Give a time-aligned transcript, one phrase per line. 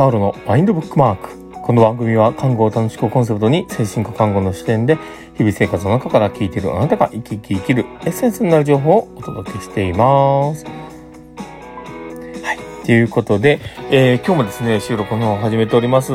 [0.00, 1.60] パウロのマインドブックマーク。
[1.60, 4.96] この番組は看護を楽しくコンセプトに精神科看護の視点で
[5.34, 10.64] 日々生活の中から聞いているあなたが生き生き生きるエッセンスになる情報をお届けしています。
[10.64, 12.86] はい。
[12.86, 13.60] ということで、
[13.90, 16.12] えー、今日もですね、収録の方を始めております。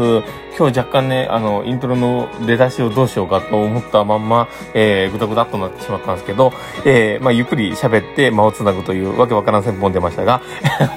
[0.57, 6.53] 今日若干ね、あの、イントロの出だしをどうしようかと思ったまんま、えー、ぐだぐだっとなってしまったんですけど、
[6.85, 10.41] えー、まあ、ゆっくり喋って間をつなぐというわけわからん戦法出ましたが、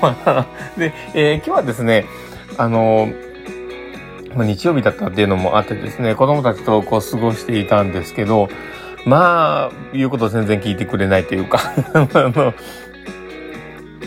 [0.79, 2.07] で、えー、今日はですね、
[2.57, 3.09] あの、
[4.35, 8.49] まあ、日曜日だったっていうのもあってですね、子供たちとこう過ごしていたんですけど、
[9.05, 11.61] まあ、言うことを全然聞いてくれないというか
[11.95, 12.55] あの、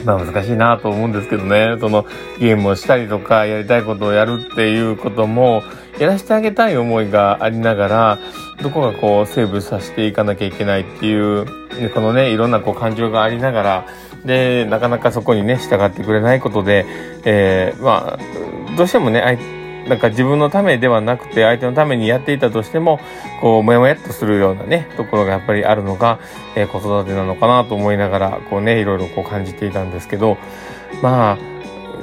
[0.05, 2.05] まあ難しいなと思うんですけどね、その
[2.39, 5.63] ゲームをしたりとかやりたいことをやるっていうことも、
[5.99, 8.19] やらせてあげたい思いがありながら、
[8.61, 11.45] どこがこうセーブさせていかなきゃいけないっていう、
[11.93, 13.85] このね、いろんなこう感情がありながら、
[14.25, 16.85] で、なかなかそこにね、従ってくれないことで、
[17.23, 19.39] えー、まあ、どうしてもね、
[19.87, 22.99] なんか自分のためではなくて相手のためにやっていたとしても、
[23.41, 26.19] こう、もやもやっとするようなね、ところがやっぱりあるのが、
[26.55, 30.37] えー、子育てなのかなと思いながら、こうね、いろいろこう感じていたんですけど、
[31.01, 31.51] まあ、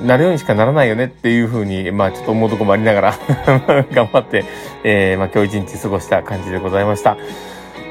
[0.03, 3.14] なるようにしかならないよねっていうふうに、まあちょっと思うとこもありながら
[3.92, 4.44] 頑張って、
[4.84, 7.16] えー、まあ今日一日過ごした感じでございました。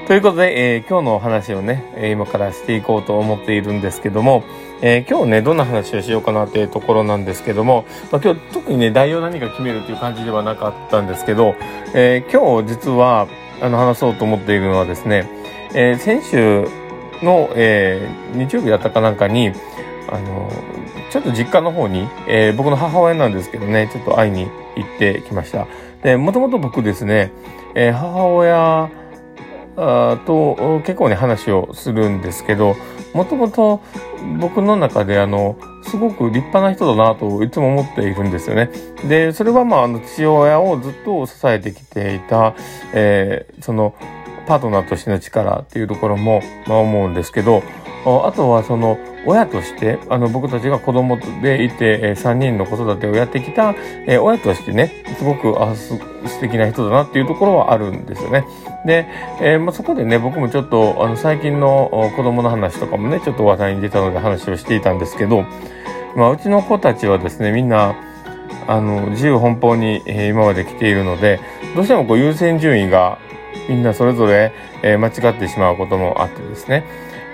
[0.08, 4.46] ということで、えー、今日のお話をね、今からしていこうと思っているんですけども、
[4.82, 11.56] えー、今日ね、どんな話をしようかなっていうところなんですけども、まあ、今日特にね、内容何か決めるっていう感じではなかったんですけど、
[11.94, 13.28] えー、今日実は、
[13.62, 15.30] あの、話そうと思っているのはですね、
[15.74, 16.70] えー、先週
[17.22, 19.52] の、え日曜日だったかなんかに、
[20.10, 20.50] あの、
[21.12, 24.48] ちょっと実家の方に、え僕の母親なんですけどね、ちょっと会いに
[24.78, 25.68] 行ってきました。
[26.02, 27.34] で、もともと僕ですね、
[27.76, 28.90] え母親
[29.78, 32.76] と結構ね、話をするんですけど、
[33.14, 33.82] もともと
[34.40, 38.70] 僕の中であの、すごく立派な人だなといつも思っているんですよね。
[39.08, 42.56] で、それはまあ、あの、父親をずっと支えてきていた、
[42.94, 43.96] えー、その、
[44.48, 47.62] パートナーとしての力っていうところも、まあ思うんですけど、
[48.06, 53.76] あとはその、親として、あの、僕たちが子供でいて、えー、3人の子育てをやってきた、
[54.08, 58.46] えー、親としてね、すごく、あ、す、素敵な人だなっていうところはあるんですよね。
[58.86, 59.06] で、
[59.42, 65.44] えー、まあ、そこでね、僕もちょっと、あの、最近の子供の話とかもね、ちょっと話題に出たので話をしていたんですけど、
[66.16, 67.96] まあ、うちの子たちはですね、みんな、
[68.66, 71.42] あの、自由奔放に、えー、今まで来ているので、
[71.76, 73.20] どうしてもこう優先順位が
[73.68, 76.86] みんなそれぞれ、えー、間違ってしまうこともあってですね。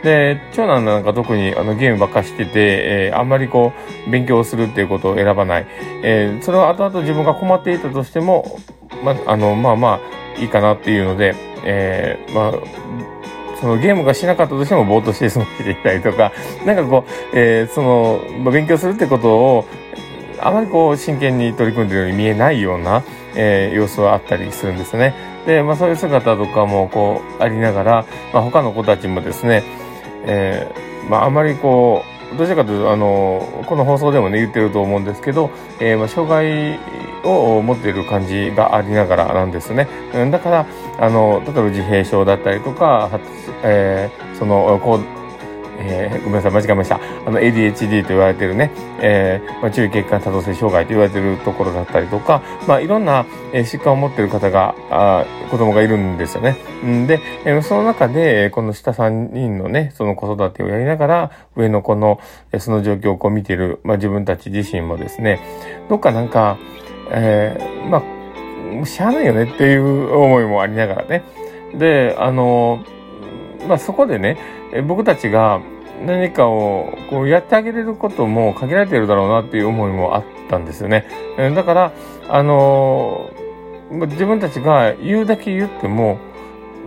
[0.04, 3.72] で、長男なんか特にあのゲームばっかしてて、えー、あんまりこ
[4.08, 5.68] う、勉強するっていうことを選ばない。
[6.04, 8.60] えー、それは後々自分が困っていたとしても、
[9.04, 10.00] ま、あの、まあま
[10.38, 12.54] あ、いいかなっていうので、えー、まあ、
[13.62, 16.34] そのゲームがしなかったとしてもぼーっとして過ごしていたりとか、
[16.66, 19.66] なんかこう、えー、その、まあ、勉強するってことを、
[20.42, 23.04] あまりこう真剣に取り組んでるように見えないような、
[23.36, 25.14] えー、様子はあったりするんですね。
[25.46, 29.64] で、まあそういう姿とかもこうありながら、まあ他の子たちもですね、
[30.26, 32.04] えー、まあ、あまりこ
[32.34, 36.80] う、どちらかというと、あの、この放送でもね、言ってると思うんですけど、えー、まあ、障害
[37.24, 39.88] を持っている感じがありながらなんですね。
[40.32, 40.66] だから、
[41.00, 43.20] あの、例えば自閉症だったりとか、
[43.64, 45.23] えー、その、こう、
[45.80, 47.00] えー、ごめんなさい、間違えました。
[47.26, 56.58] あの、ADHD と言われてるね、えー、まあ、注意欠陥多動性障害と言われてるところだったりとか、まあ、いろんな、え、疾患を持ってる方が、あ子供がいるんですよね。
[56.86, 62.20] んで、え、その中で、この下3人のね、その子育てをやりながら、上の子の、
[62.52, 65.40] え、その状況をこう見てる、まあ、自分たち自身もですね、
[65.90, 66.58] どっかなんか、
[67.12, 68.04] えー、ま
[68.82, 71.24] あ、しゃあないよねっていう思いもありながらね。
[71.76, 72.84] で、あの、
[73.68, 74.38] まあ、そこでね、
[74.88, 75.62] 僕たちが
[76.06, 81.06] 何かをこうやってあげれることも限られてるだろうなっていう思いもあったんですよね。
[81.56, 81.92] だから、
[82.30, 83.30] あの
[83.92, 86.18] 自分たちが言うだけ言っても、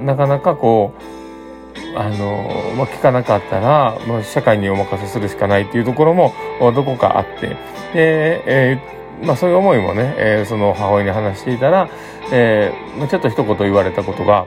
[0.00, 6.34] なかなかこう、あのまあ、聞かなかったら、まあ、社会にお任せするしかないっていうところも
[6.74, 7.48] どこかあって、
[7.94, 11.88] で、えー、まあ、そういう思いもね、えー、その母親に話していたら、
[12.32, 14.46] えー、ちょっと一言言われたことが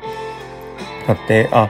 [1.08, 1.70] あって、あ、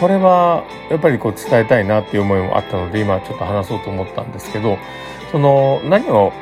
[0.00, 4.78] これはやっぱりこう伝えたいなっていう思いもあったので今ちょっと話そうと思ったんですけど
[5.32, 6.32] その何を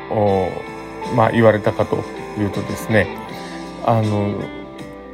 [1.15, 1.97] まあ言われたかと
[2.39, 3.17] いうとですね
[3.85, 4.41] あの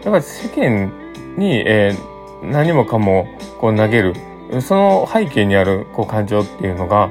[0.02, 0.92] やっぱり世間
[1.36, 3.26] に、えー、何もかも
[3.58, 4.14] こう投げる
[4.62, 7.10] その背景にあるこう感情っていうのが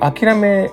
[0.00, 0.70] 諦め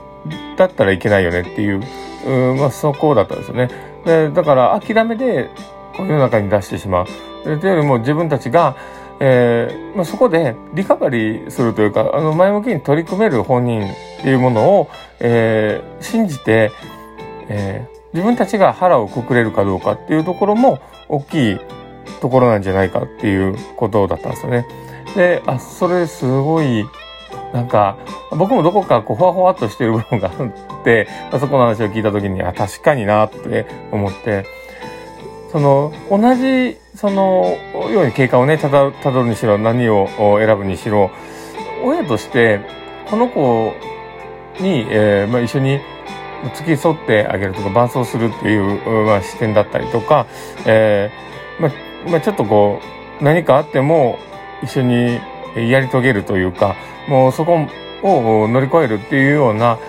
[0.55, 1.81] だったらいけないよねっていう、
[2.25, 3.69] うまあ、そこだったんですよね。
[4.05, 5.49] でだから諦めで
[5.97, 7.05] 世の中に出してしまう。
[7.43, 8.75] というよりも自分たちが
[9.19, 13.87] えーまあ、そこでリカバリーするというかあの前向きに取り組める本人っ
[14.21, 16.71] ていうものを、えー、信じて、
[17.49, 20.79] えー、自分たちが腹をくくれるかどうかっていうところも
[21.09, 21.59] 大きい
[22.21, 24.67] ところなんじゃないかっていうことだったんですよね。
[25.15, 26.85] で、あ、それすごい、
[27.53, 27.97] なんか、
[28.31, 31.07] 僕もどこかこう、ふわふわっとしてる部分があって、
[31.39, 34.45] そこの話を聞いた時に、あ、確かになって思って、
[35.51, 37.57] その、同じ、その、
[37.91, 38.91] ように経過をね、たど
[39.23, 40.07] るにしろ、何を
[40.39, 41.11] 選ぶにしろ、
[41.83, 42.59] 親として、
[43.09, 43.73] この子
[44.59, 45.79] に、えー、まあ、一緒に
[46.55, 50.27] 付き添ってあげるとか、伴走するっていう、まあ、視点だったりとか、
[50.65, 52.81] えー、まあ、まあ、ちょっとこ
[53.21, 54.19] う、何かあっても、
[54.63, 55.19] 一緒に
[55.55, 56.75] やり遂げるというか、
[57.07, 57.67] もうそこ
[58.03, 59.79] を乗り越えるっていうような、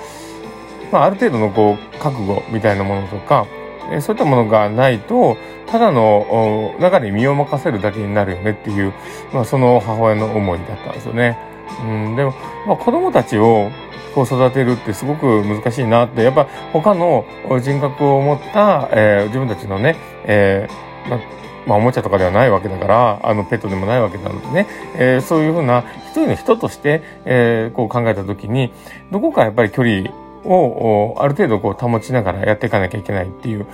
[0.93, 3.47] まあ、ある程度のこう、覚悟みたいなものとか、
[3.91, 5.37] えそういったものがないと、
[5.67, 8.93] ただの中に身を任せるだけになるよねっていう、
[9.33, 11.39] まあ、その母親の思いだったんですよね。
[11.83, 12.33] うん、でも、
[12.67, 13.71] まあ、子供たちを
[14.15, 17.25] こう育てるってすごく難しいなって、やっぱ他の
[17.61, 21.21] 人格を持った、えー、自分たちのね、えー、ま
[21.67, 28.73] まあ、おもちゃとかではないわけだから、あの、ペットでもないわけなのでね、えー、そういうふうな一人の人として、えー、こう考えたときに、
[29.13, 30.11] どこかやっぱり距離
[30.49, 33.67] をある程度こう保ちながらやっていかなきゃいけないっていう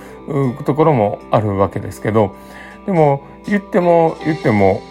[0.63, 2.35] ところもあるわけですけど、
[2.85, 4.81] でも言っても言っても、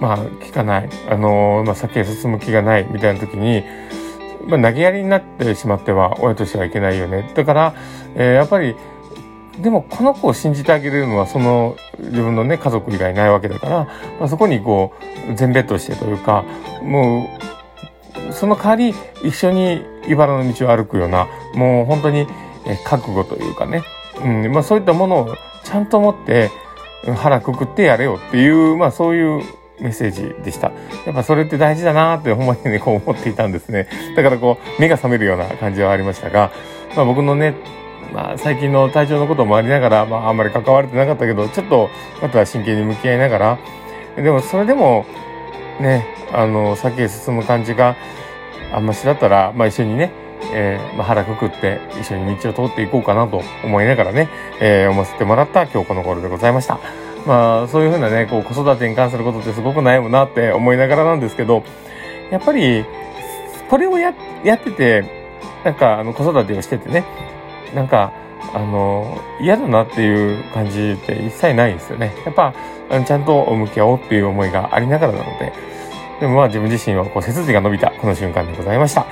[0.00, 3.62] まあ聞かない、あの、まあ先へ進む気がないみたいな時に、
[4.46, 7.32] まあ投げやりになってしまっては親としてはいけないよね。
[7.34, 7.74] だから、
[8.14, 8.74] えー、やっぱり、
[9.58, 13.84] でもこの子を信じてあげれるのはその自分のね家族以外ないわけだから、
[14.18, 14.94] まあ、そこにこ
[15.30, 16.44] う全ベッドしてというか
[16.82, 17.28] も
[18.30, 22.26] うその代わり一緒に茨の道を歩くような、もう本当に
[22.84, 23.82] 覚悟というかね、
[24.22, 26.50] うん、まあそういったものをちゃんと持って
[27.16, 29.42] 腹くくってやれよっていう、まあそういう
[29.80, 30.72] メッセージでした。
[31.06, 33.88] やっぱそれって大事だなってほんまにね、こう思っていたんですね。
[34.14, 36.50] だからこう、目が覚めるような感じはありましたが、
[36.94, 37.54] まあ僕のね、
[38.12, 41.88] まあ最近の体調のこともありながら、まああんまり関われてなかったけど、ちょっと
[42.20, 43.58] また真剣に向き合いながら、
[44.16, 45.06] でもそれでも、
[45.80, 47.96] ね、あの、先へ進む感じが、
[48.72, 50.12] あんましだったら、まあ一緒にね、
[50.52, 54.28] えー、まあ、腹くくって一緒に道を通っていこうかなと思いながらね、
[54.60, 56.78] えー、思わせてもらった今日この頃でございました。
[57.26, 61.62] まあ、そういうふうなね、こう、子育てに関することってすごく悩むなって思いながらなんですけど、
[62.30, 62.84] やっぱり、
[63.68, 65.04] これをや、やってて、
[65.64, 67.04] なんか、あの、子育てをしててね、
[67.74, 68.12] なんか、
[68.54, 72.14] あの、嫌だなっていう感じって一切ないんですよね。
[72.24, 72.54] やっぱ、
[73.06, 75.52] ちゃんと向き合おうっていう思いがありながらなので、
[76.20, 79.06] でもまあ自分自身はこう背筋が伸びたこの瞬間でございました。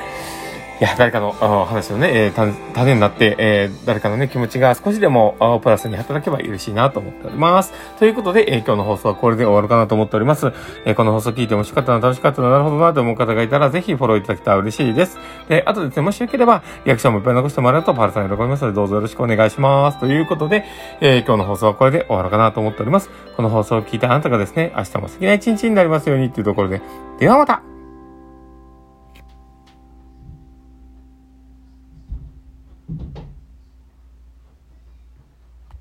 [0.80, 7.72] いや、誰かの話のね、えー、種になって、えー、誰かのね、気持ちが少しでもプラスに働けば嬉しいなと思っております。
[7.98, 10.52] ということで、えー、今日の放送はこれで終わるかなと思っております。
[10.84, 15.18] えー、この放送聞いて面白かったな、楽しかったな、なるほどなと思う方がいたら、ぜひフォローいただけたら嬉しいです。
[15.48, 19.98] で、あとですね、もしよければ、リアクションもいっぱい残してもらうと、パルさん喜びますので、どうぞよろしくお願いします。
[19.98, 20.64] ということで、
[21.00, 23.10] えー、今日の放送はこれで終わるかなと思っております。
[23.36, 26.80] この放送を聞いたあなたがですね、明日も素敵な一日になりますようにっていうところで、
[27.18, 27.62] ではまた